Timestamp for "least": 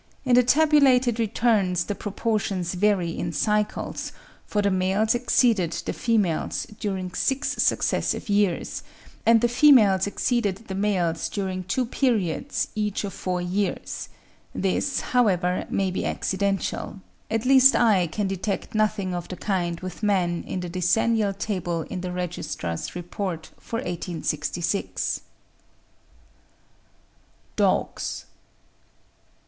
17.45-17.75